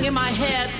[0.00, 0.71] what my have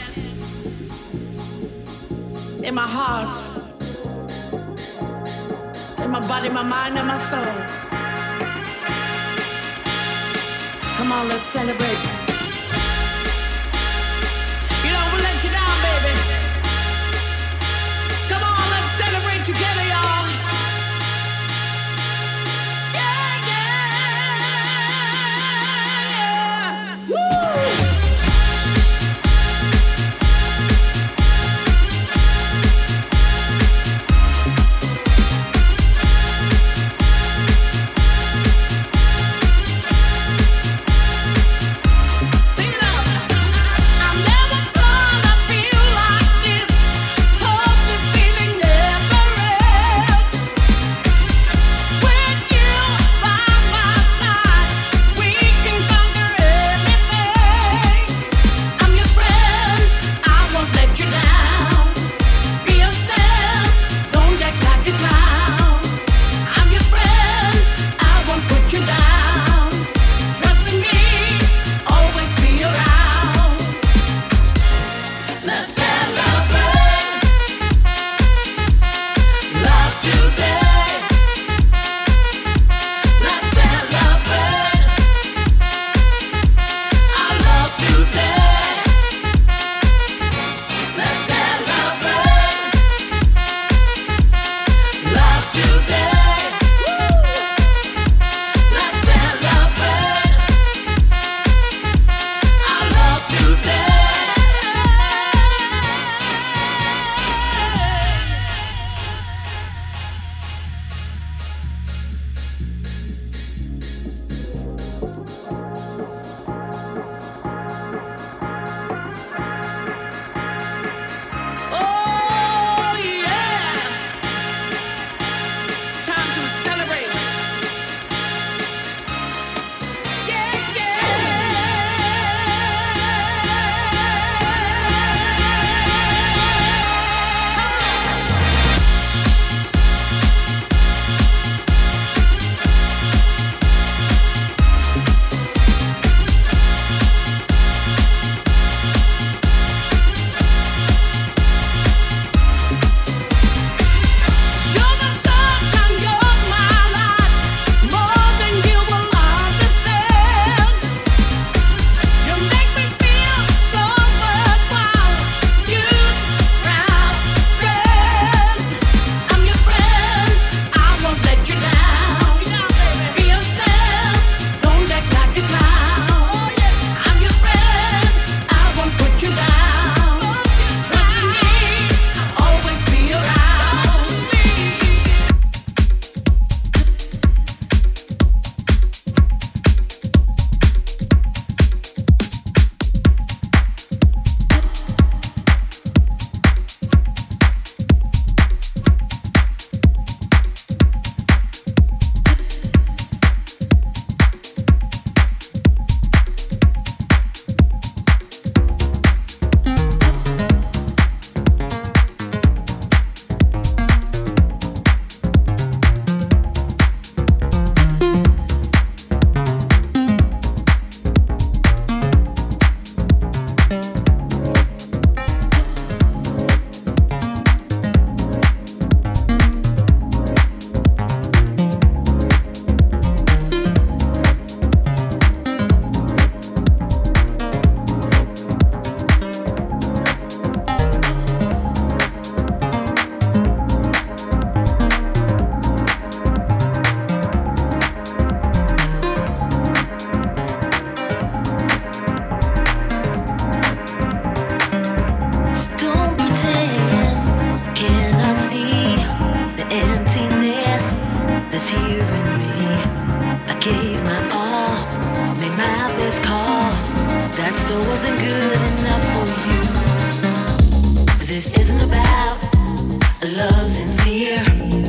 [274.12, 274.81] here.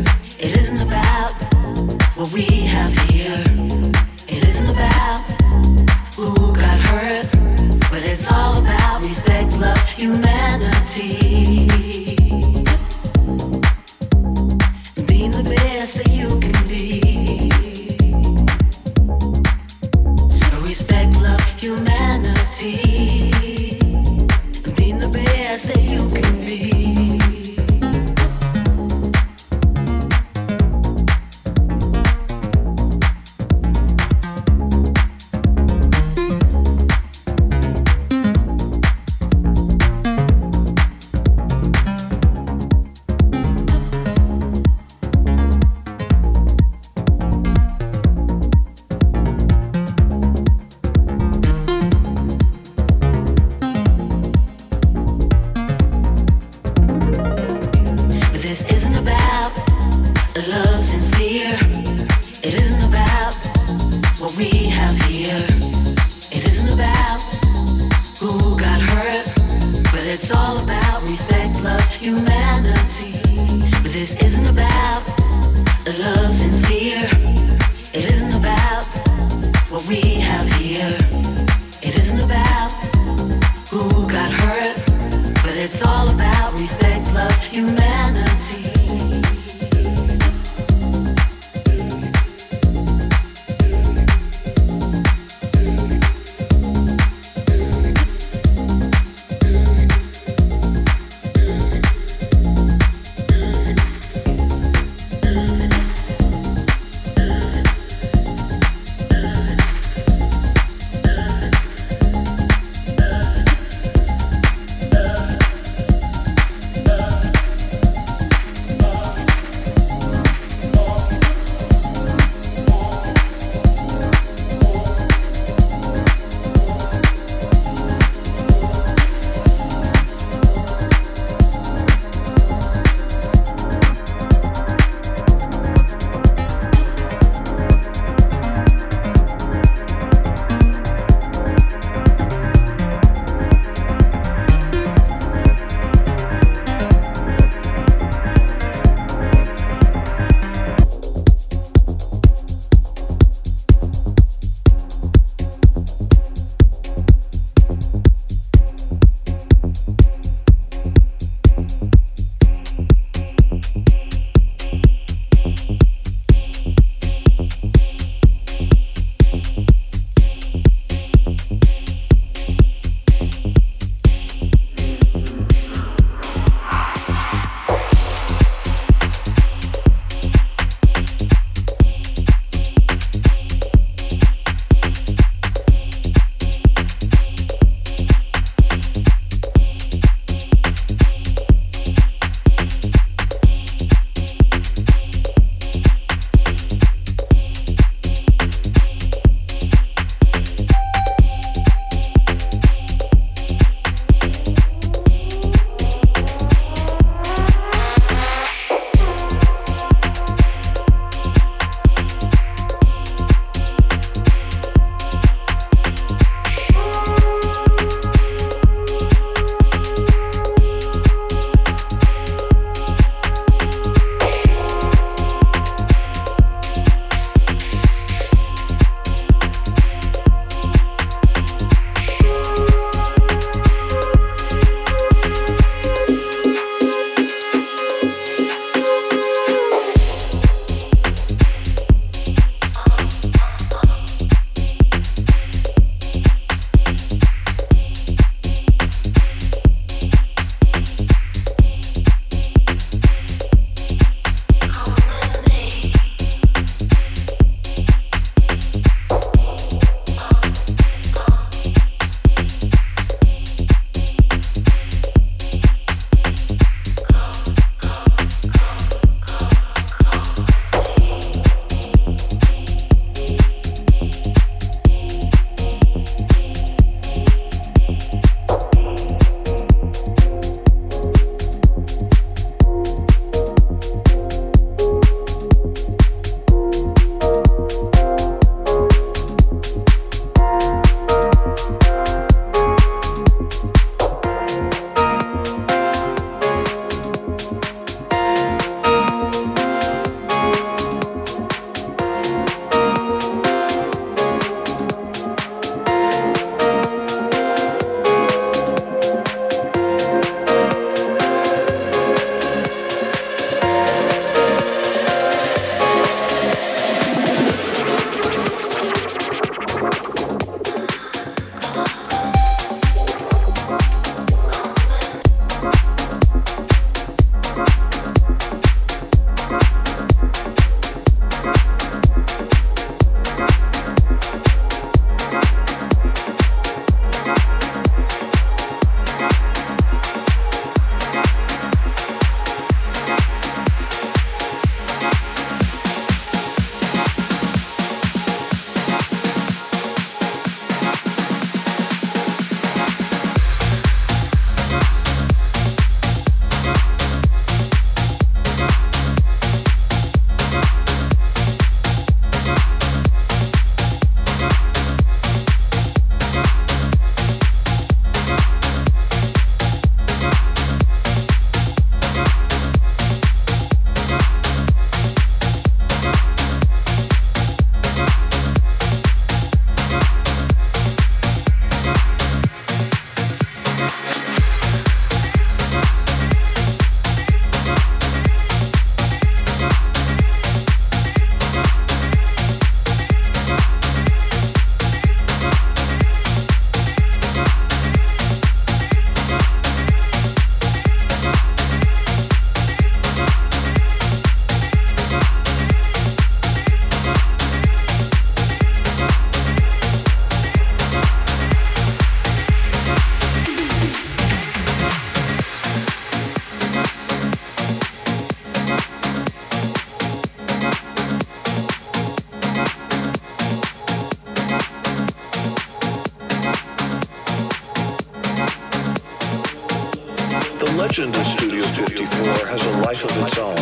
[432.65, 433.57] a life of its own.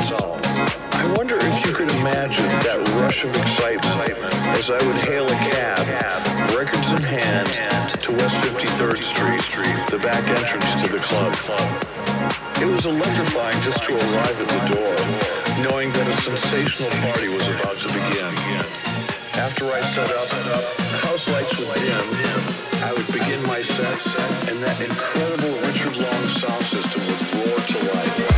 [0.93, 5.38] I wonder if you could imagine that rush of excitement as I would hail a
[5.50, 5.81] cab,
[6.53, 7.50] records in hand,
[8.05, 9.01] to West 53rd
[9.41, 11.34] Street, the back entrance to the club.
[12.62, 14.93] It was electrifying just to arrive at the door,
[15.65, 18.29] knowing that a sensational party was about to begin.
[19.41, 20.29] After I set up,
[21.01, 22.08] house lights would dim.
[22.86, 23.98] I would begin my set,
[24.50, 28.31] and that incredible Richard Long sound system would roar to life.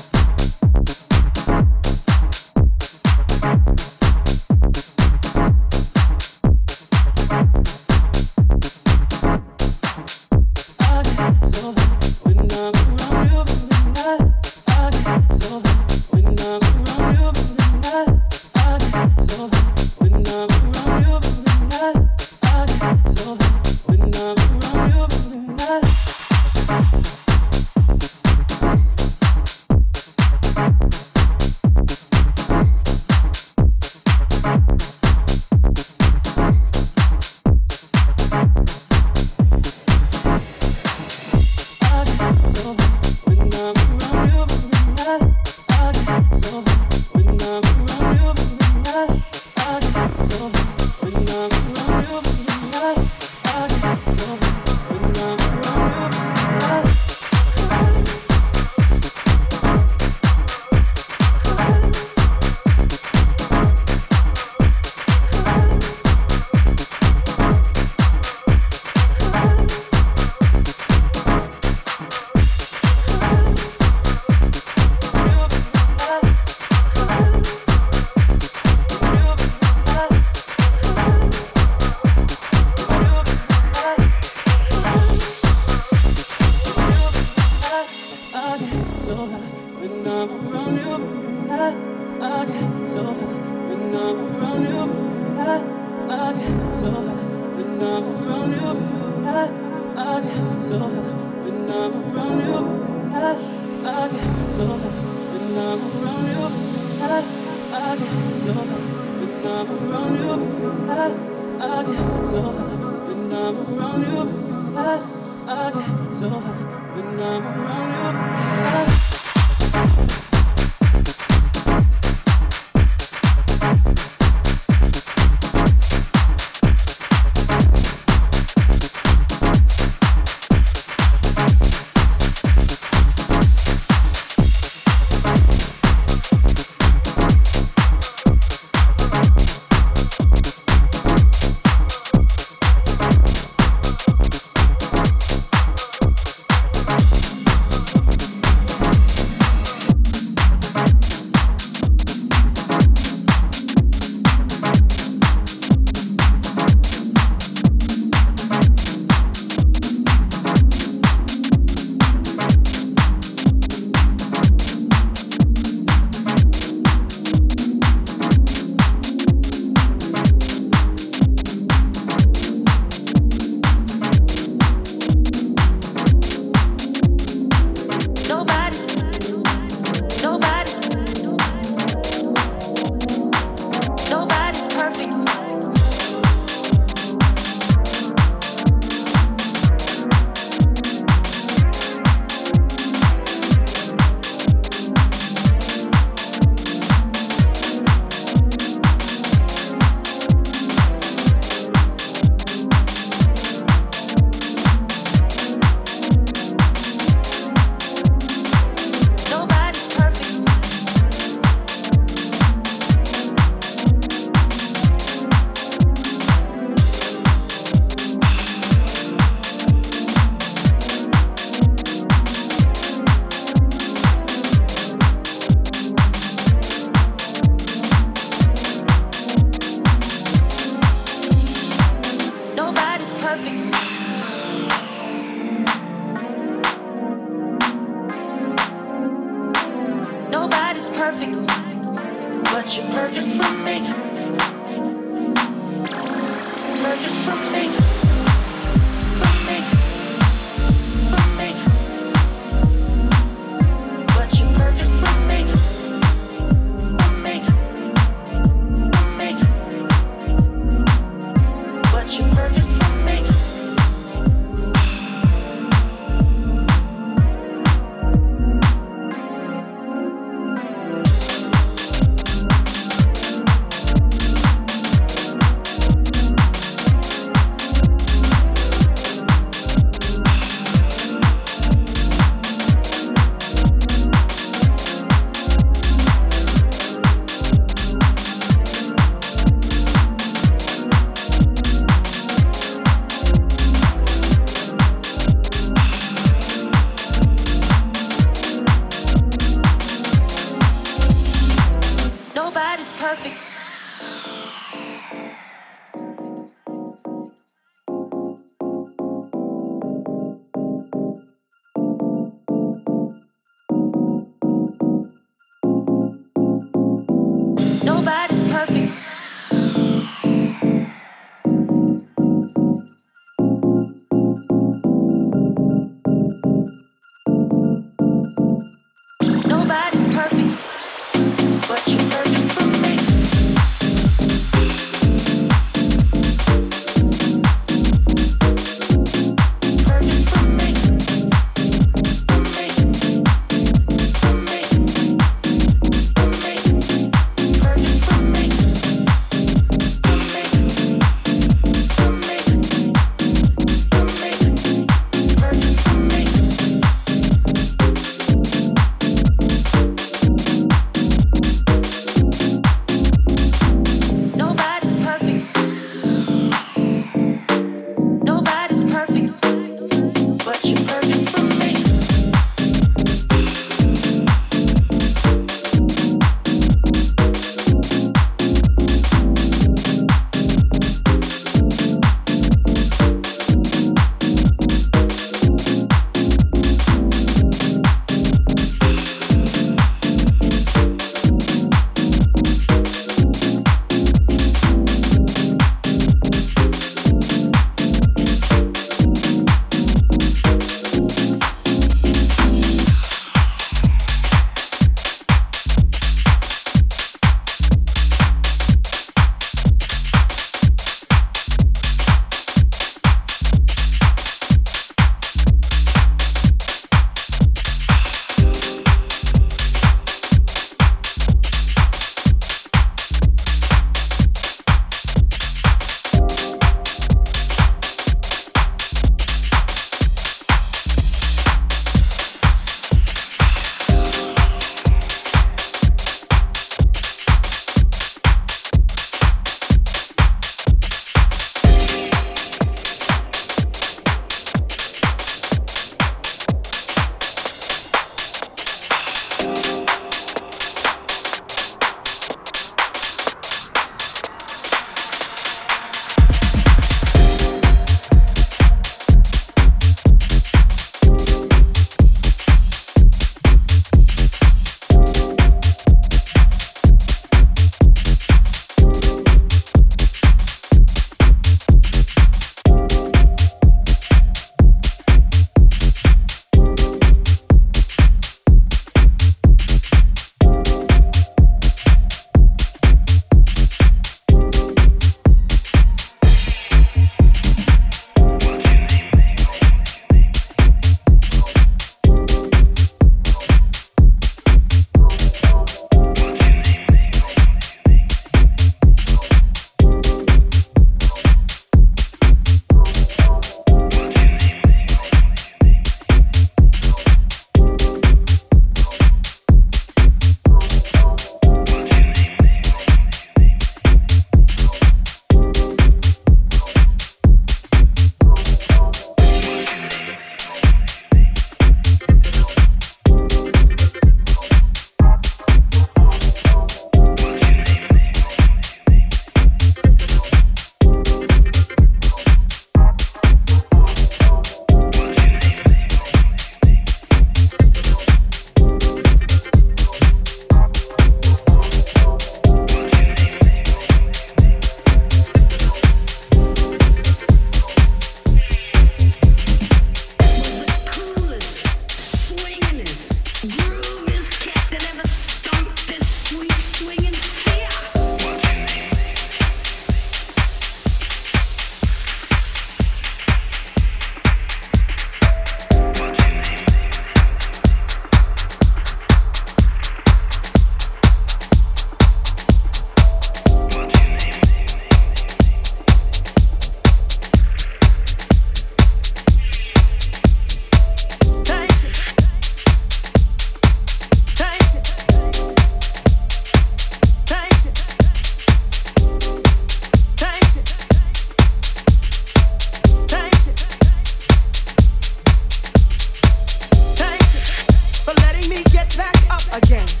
[599.53, 600.00] again.